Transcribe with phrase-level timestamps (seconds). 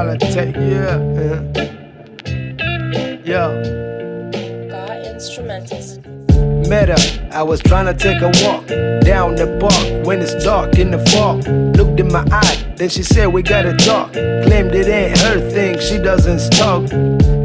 [0.00, 0.96] Politics, yeah.
[3.22, 3.52] Yeah.
[4.70, 5.98] God Instrumentals.
[6.66, 8.66] Met her, I was trying to take a walk
[9.04, 11.46] down the park when it's dark in the fog.
[11.76, 14.14] Looked in my eye, then she said we gotta talk.
[14.14, 16.88] Claimed it ain't her thing, she doesn't talk.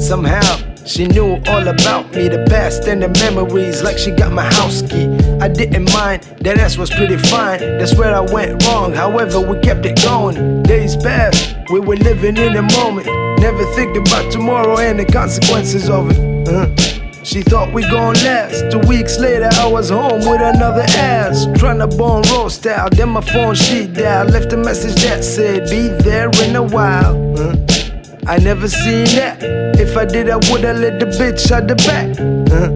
[0.00, 4.44] Somehow she knew all about me, the past and the memories, like she got my
[4.44, 5.06] house key.
[5.40, 7.60] I didn't mind, that ass was pretty fine.
[7.78, 10.62] That's where I went wrong, however, we kept it going.
[10.62, 13.06] Days passed, we were living in the moment.
[13.40, 16.48] Never think about tomorrow and the consequences of it.
[16.48, 16.94] Uh.
[17.24, 18.70] She thought we gon' last.
[18.70, 21.46] Two weeks later, I was home with another ass.
[21.56, 22.92] Tryna bone roast out.
[22.92, 24.30] Then my phone she dialed.
[24.30, 27.38] Left a message that said, Be there in a while.
[27.38, 27.83] Uh.
[28.26, 29.38] I never seen that.
[29.78, 32.08] If I did, I woulda let the bitch out the back.
[32.50, 32.70] Uh.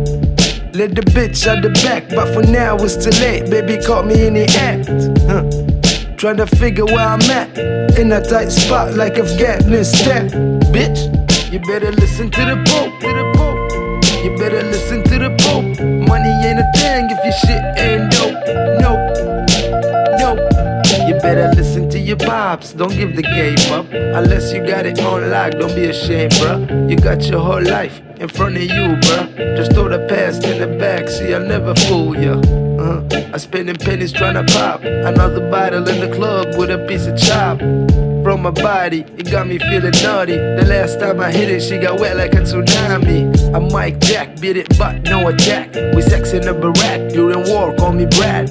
[0.75, 2.09] Let the bitch out the back.
[2.11, 3.48] But for now, it's too late.
[3.48, 4.91] Baby caught me in the act.
[5.25, 5.45] Uh.
[6.16, 7.56] Trying to figure where I'm at.
[7.98, 10.28] In a tight spot like Afghanistan.
[10.69, 11.00] Bitch,
[11.51, 13.01] you better listen to the Pope.
[13.01, 13.58] To the Pope.
[14.23, 15.80] You better listen to the Pope.
[15.80, 18.17] Money ain't a thing if your shit ain't dope.
[21.19, 22.72] Better listen to your pops.
[22.72, 23.86] Don't give the game up.
[23.92, 26.91] Unless you got it on lock, don't be ashamed, bruh.
[26.91, 29.56] You got your whole life in front of you, bruh.
[29.56, 32.41] Just throw the past in the back, see, I'll never fool ya.
[32.78, 33.02] Uh,
[33.33, 37.19] I'm spending pennies trying to pop another bottle in the club with a piece of
[37.19, 37.58] chop.
[38.39, 40.36] From my body, it got me feeling naughty.
[40.36, 43.53] The last time I hit it, she got wet like a tsunami.
[43.53, 45.75] I'm Mike Jack, beat it, but no attack.
[45.92, 48.48] We sex in the barack during war, call me Brad.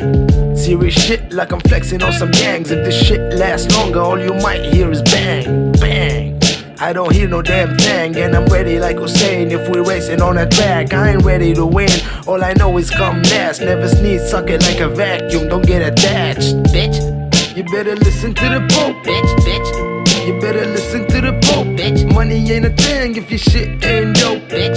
[0.58, 2.70] Serious shit like I'm flexing on some gangs.
[2.70, 6.38] If this shit lasts longer, all you might hear is bang, bang.
[6.82, 9.52] I don't hear no damn thing, and I'm ready like Hussein.
[9.52, 11.90] If we're racing on a track, I ain't ready to win.
[12.28, 13.62] All I know is come last.
[13.62, 15.48] Never sneeze, suck it like a vacuum.
[15.48, 17.17] Don't get attached, bitch.
[17.58, 20.28] You better listen to the Pope, bitch, bitch.
[20.28, 22.06] You better listen to the Pope, bitch.
[22.14, 24.46] Money ain't a thing if your shit ain't dope, bitch.
[24.46, 24.77] Nope, bitch,